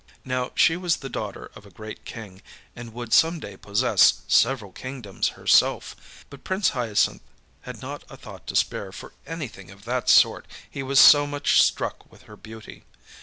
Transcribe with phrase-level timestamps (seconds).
[0.25, 2.41] Now, she was the daughter of a great king,
[2.75, 7.21] and would some day possess several kingdoms herself; but Prince Hyacinth
[7.61, 11.61] had not a thought to spare for anything of that sort, he was so much
[11.61, 12.83] struck with her beauty.